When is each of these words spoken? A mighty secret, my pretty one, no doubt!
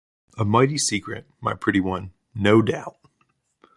A 0.35 0.43
mighty 0.43 0.79
secret, 0.79 1.29
my 1.41 1.53
pretty 1.53 1.79
one, 1.79 2.11
no 2.33 2.63
doubt! 2.63 2.97